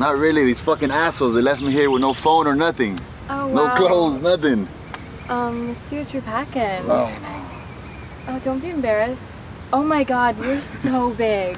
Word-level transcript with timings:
Not 0.00 0.16
really. 0.16 0.46
These 0.46 0.60
fucking 0.60 0.90
assholes. 0.90 1.34
They 1.34 1.42
left 1.42 1.60
me 1.60 1.70
here 1.72 1.90
with 1.90 2.00
no 2.00 2.14
phone 2.14 2.46
or 2.46 2.54
nothing. 2.56 2.98
Oh 3.28 3.48
No 3.48 3.64
wow. 3.66 3.76
clothes, 3.76 4.18
nothing. 4.22 4.66
Um, 5.28 5.68
let's 5.68 5.82
see 5.82 5.98
what 5.98 6.12
you're 6.14 6.22
packing. 6.22 6.84
Oh. 6.88 7.12
Oh, 8.28 8.38
don't 8.42 8.60
be 8.60 8.70
embarrassed. 8.70 9.38
Oh 9.74 9.82
my 9.82 10.02
god, 10.02 10.38
you're 10.42 10.60
so 10.62 11.10
big. 11.28 11.56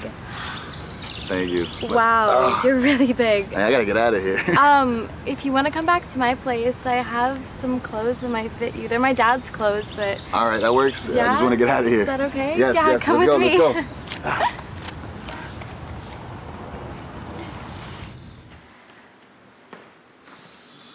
Thank 1.31 1.53
you. 1.53 1.67
But, 1.83 1.91
Wow, 1.93 2.61
you're 2.65 2.81
really 2.81 3.13
big. 3.13 3.55
I 3.55 3.71
gotta 3.71 3.85
get 3.85 3.97
out 3.97 4.13
of 4.13 4.21
here. 4.23 4.43
Um, 4.59 5.09
if 5.25 5.45
you 5.45 5.53
want 5.53 5.69
to 5.69 5.73
come 5.73 5.87
back 5.87 6.09
to 6.11 6.19
my 6.19 6.35
place, 6.35 6.85
I 6.85 6.97
have 6.97 7.47
some 7.47 7.79
clothes 7.81 8.21
that 8.23 8.29
might 8.29 8.51
fit 8.51 8.75
you. 8.75 8.89
They're 8.89 8.99
my 8.99 9.13
dad's 9.15 9.49
clothes, 9.51 9.93
but 9.93 10.21
All 10.35 10.49
right, 10.49 10.61
that 10.61 10.75
works. 10.75 11.09
I 11.09 11.15
just 11.15 11.41
want 11.43 11.53
to 11.53 11.57
get 11.57 11.69
out 11.69 11.85
of 11.85 11.91
here. 11.91 12.01
is 12.01 12.07
that 12.09 12.21
okay? 12.21 12.59
Yes, 12.59 12.75
yeah, 12.75 12.91
yes. 12.91 13.03
come 13.03 13.19
let's 13.19 13.29
with 13.31 13.39
go. 13.59 13.73
me. 13.73 13.85
Let's 13.85 14.49
go. 14.49 14.57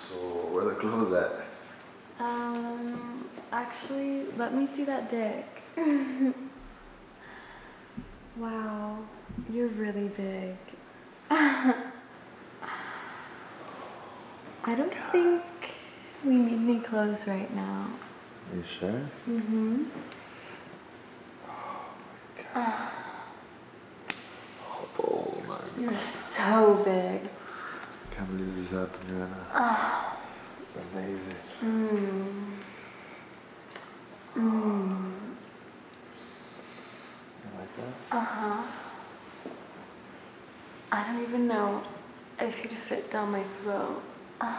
so 0.09 0.15
where 0.51 0.63
are 0.63 0.69
the 0.69 0.75
clothes 0.75 1.11
at? 1.13 1.31
Um, 2.19 3.25
actually, 3.97 4.25
let 4.37 4.53
me 4.53 4.67
see 4.67 4.83
that 4.83 5.09
dick. 5.09 5.45
wow, 8.37 8.97
you're 9.51 9.67
really 9.67 10.09
big. 10.09 10.55
I 11.29 11.83
don't 14.75 14.93
think 15.11 15.43
we 16.23 16.35
need 16.35 16.69
any 16.69 16.79
clothes 16.79 17.27
right 17.27 17.53
now. 17.55 17.87
you 18.53 18.63
sure? 18.79 19.09
Mm-hmm. 19.29 19.83
Oh 21.47 21.85
my 22.35 22.61
god. 22.61 22.91
oh 24.99 25.43
my! 25.47 25.55
God. 25.55 25.63
You're 25.79 25.99
so 25.99 26.81
big. 26.83 27.21
I 27.21 28.15
can't 28.15 28.29
believe 28.37 28.55
this 28.55 28.69
happened 28.69 29.19
right 29.19 29.53
now. 29.53 30.17
It's 30.61 30.75
amazing. 30.75 31.35
Mm. 31.63 32.56
Mm. 34.37 35.11
You 37.43 37.49
like 37.57 37.75
that? 37.75 38.17
Uh-huh. 38.17 38.61
I 40.91 41.03
don't 41.07 41.23
even 41.23 41.47
know 41.47 41.81
if 42.39 42.55
you'd 42.63 42.71
fit 42.73 43.09
down 43.11 43.31
my 43.31 43.43
throat. 43.63 44.03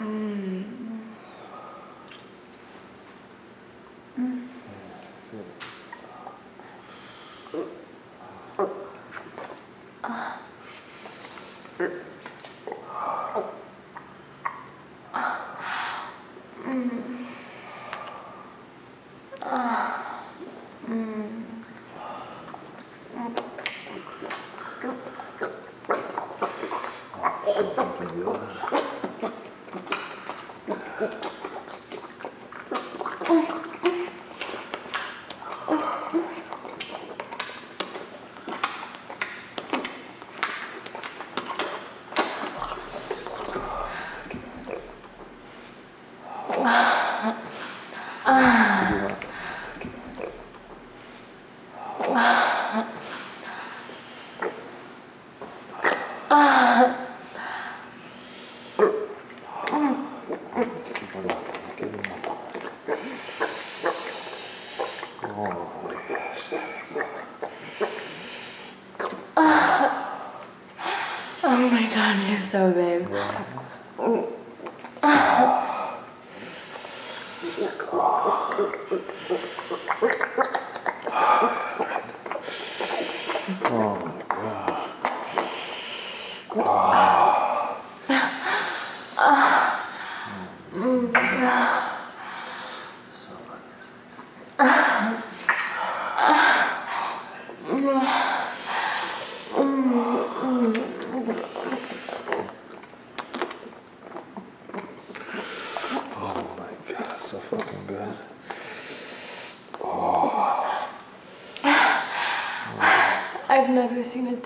Mm. 0.00 0.64
Ah. 10.04 10.40
Mm. 16.66 17.26
Ah. 19.42 20.22
Mm. 20.88 21.28
So 27.54 27.62
fucking 27.74 28.22
good. 28.22 28.58
Oh 71.50 71.68
my 71.70 71.82
god, 71.94 72.28
you're 72.28 72.37
so 72.48 72.72
big. 72.72 73.06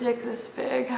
Dick 0.02 0.24
this 0.24 0.48
big. 0.48 0.90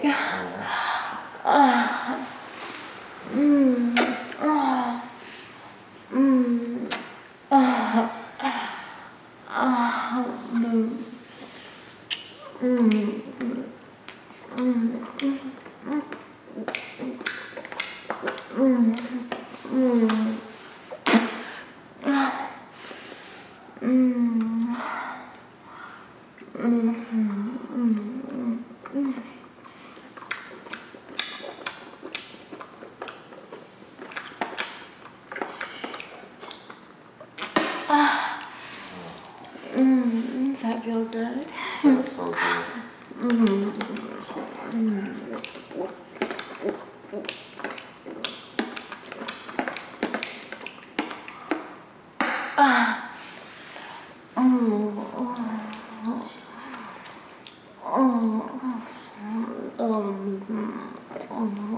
big. 0.00 0.14
Uh, 1.44 2.24
mm. 3.32 3.91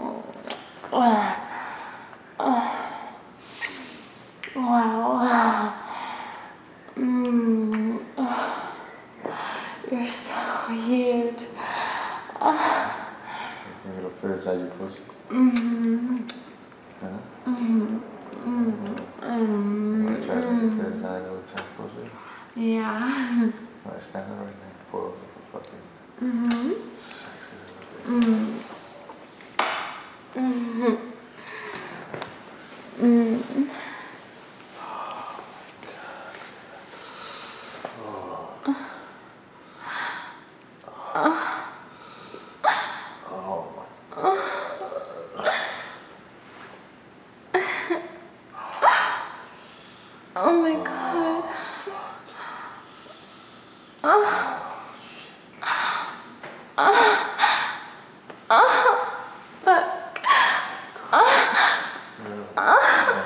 Wow. 0.04 0.53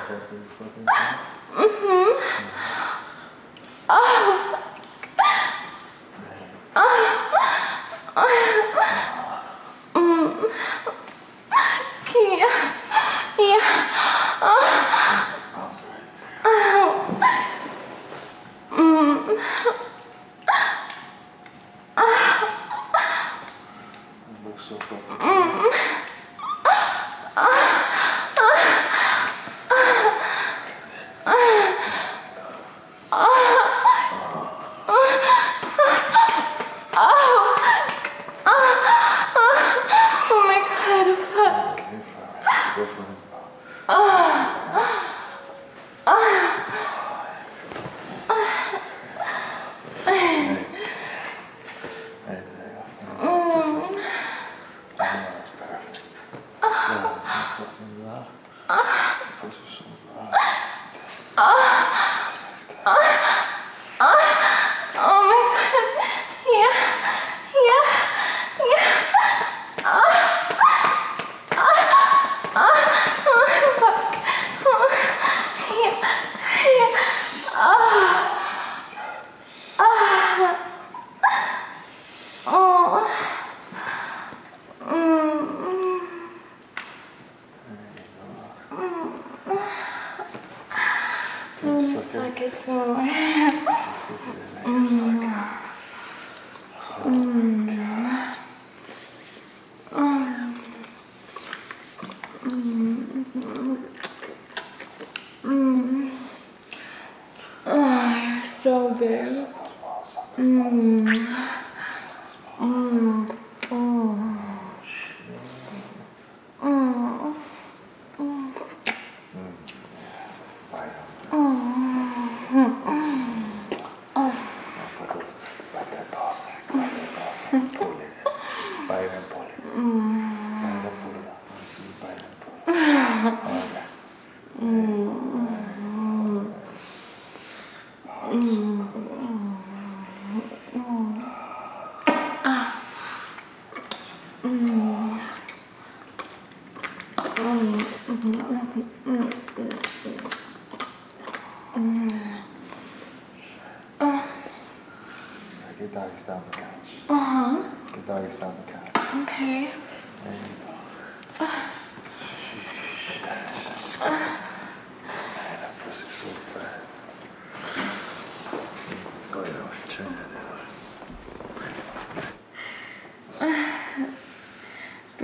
Uhum. 0.09 1.98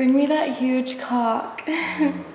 Bring 0.05 0.17
me 0.17 0.27
that 0.27 0.49
huge 0.49 0.99
cock. 0.99 1.67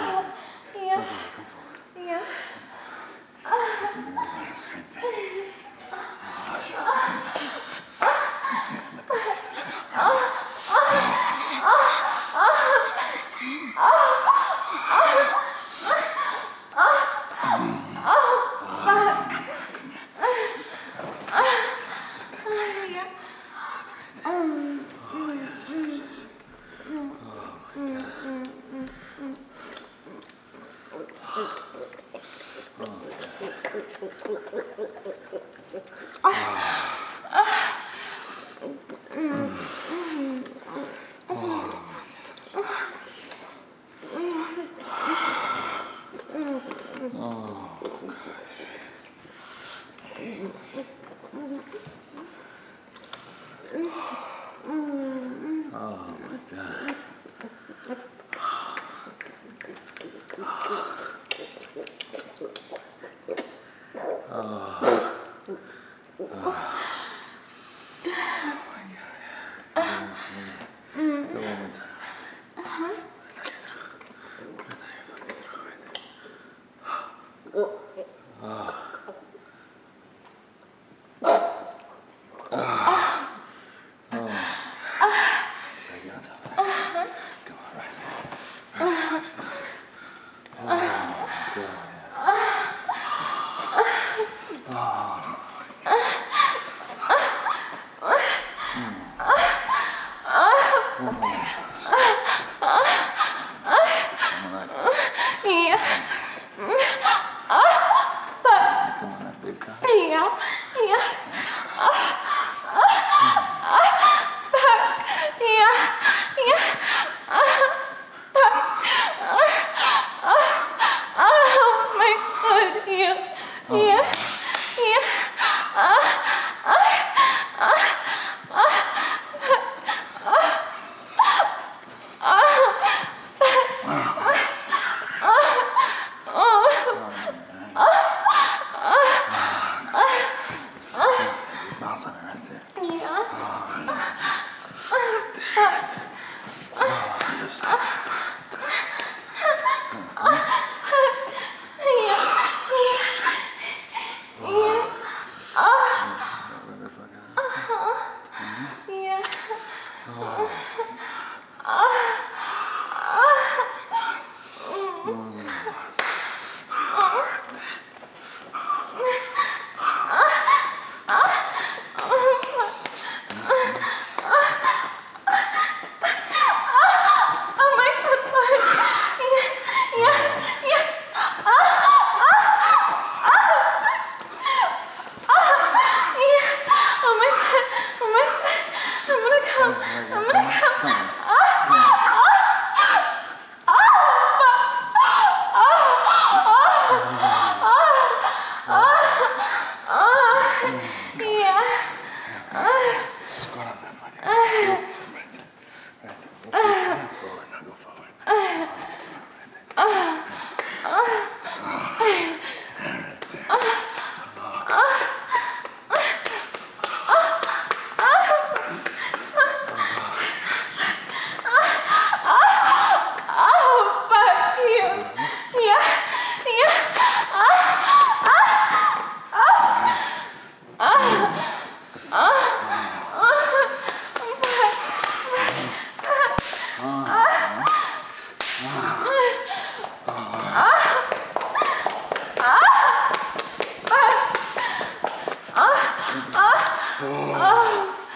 arms. 0.00 0.39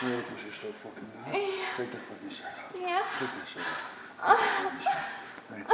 Your 0.03 0.11
nipples 0.11 0.41
are 0.41 0.53
so 0.53 0.69
fucking 0.73 1.11
hot. 1.25 1.33
Take 1.77 1.91
the 1.93 1.99
fucking 1.99 2.31
shirt 2.31 2.47
off. 2.47 2.75
Yeah. 2.79 3.03
Take 3.21 3.31
the 3.39 3.47
shirt 3.47 3.63
off. 3.63 4.39
Take 4.39 4.49
that 4.61 4.83
shirt 4.83 4.95
off. 4.95 5.11
Right. 5.51 5.67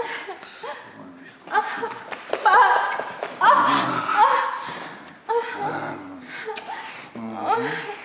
Fuck. 1.52 2.70
Mm-hmm. 7.14 7.96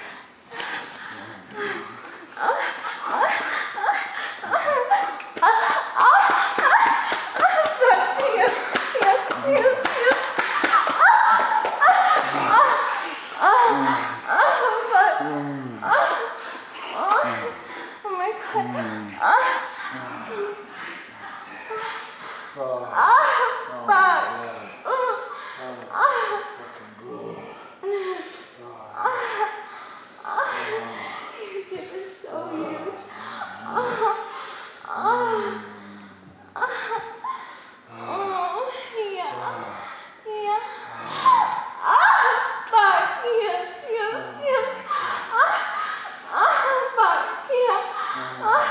Oh. 48.17 48.61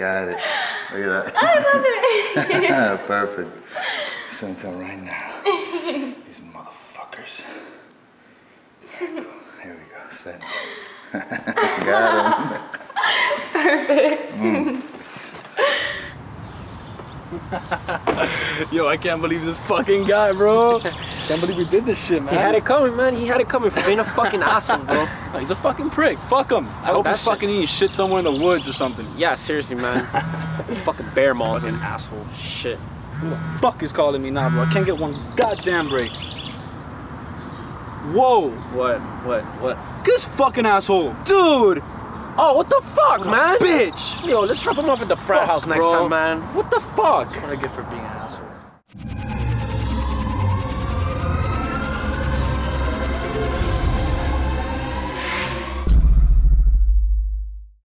got 0.00 0.28
it. 0.28 0.38
Look 0.94 1.02
at 1.04 1.24
that. 1.24 1.32
I 1.36 1.56
love 1.58 1.84
it. 1.84 3.06
Perfect. 3.06 3.50
Send 4.30 4.56
it 4.56 4.60
to 4.60 4.68
him 4.68 4.80
right 4.80 5.02
now. 5.02 5.42
These 6.26 6.40
motherfuckers. 6.40 7.44
There 8.98 9.08
we 9.14 9.20
go. 9.20 9.26
Here 9.62 9.74
we 9.74 9.84
go. 9.92 10.00
Send. 10.08 10.42
got 11.12 12.50
him. 12.50 12.62
Perfect. 13.52 14.32
Mm. 14.32 14.82
Yo, 18.72 18.88
I 18.88 18.96
can't 18.96 19.20
believe 19.20 19.44
this 19.44 19.58
fucking 19.60 20.04
guy, 20.04 20.32
bro. 20.32 20.80
Can't 20.80 21.40
believe 21.42 21.58
we 21.58 21.68
did 21.68 21.84
this 21.84 22.02
shit, 22.06 22.22
man. 22.22 22.32
He 22.32 22.40
had 22.40 22.54
it 22.54 22.64
coming, 22.64 22.96
man. 22.96 23.14
He 23.14 23.26
had 23.26 23.42
it 23.42 23.50
coming 23.50 23.70
for 23.70 23.84
being 23.84 23.98
a 23.98 24.04
fucking 24.04 24.40
asshole, 24.40 24.78
bro. 24.78 25.06
No, 25.32 25.38
he's 25.40 25.50
a 25.50 25.56
fucking 25.56 25.90
prick. 25.90 26.18
Fuck 26.18 26.52
him. 26.52 26.66
I 26.82 26.90
oh, 26.90 26.94
hope 26.94 27.08
he's 27.08 27.20
fucking 27.24 27.48
eating 27.48 27.66
shit 27.66 27.90
somewhere 27.90 28.18
in 28.18 28.24
the 28.24 28.42
woods 28.42 28.68
or 28.68 28.72
something. 28.72 29.06
Yeah, 29.16 29.34
seriously, 29.34 29.76
man. 29.76 30.04
fucking 30.84 31.06
bear 31.14 31.34
maws 31.34 31.62
Fucking 31.62 31.76
him. 31.76 31.82
asshole. 31.82 32.26
Shit. 32.36 32.78
Who 32.78 33.30
the 33.30 33.36
fuck 33.60 33.82
is 33.82 33.92
calling 33.92 34.22
me 34.22 34.30
now, 34.30 34.48
bro? 34.50 34.62
I 34.62 34.72
can't 34.72 34.86
get 34.86 34.96
one 34.98 35.14
goddamn 35.36 35.88
break. 35.88 36.10
Whoa, 38.14 38.50
What? 38.72 38.98
What? 39.26 39.42
What? 39.60 39.78
this 40.04 40.24
fucking 40.24 40.64
asshole. 40.66 41.12
Dude! 41.24 41.82
Oh, 42.38 42.54
what 42.56 42.68
the 42.70 42.80
fuck, 42.94 43.26
man? 43.26 43.58
Bitch. 43.58 44.26
Yo, 44.26 44.40
let's 44.40 44.62
drop 44.62 44.78
him 44.78 44.88
off 44.88 45.02
at 45.02 45.08
the 45.08 45.16
frat 45.16 45.40
Fuck, 45.40 45.48
house 45.48 45.66
next 45.66 45.84
bro. 45.84 46.08
time, 46.08 46.10
man. 46.10 46.40
What 46.54 46.70
the 46.70 46.80
fuck? 46.80 47.30
What 47.30 47.44
I 47.44 47.56
get 47.56 47.70
for 47.70 47.82
being. 47.84 48.00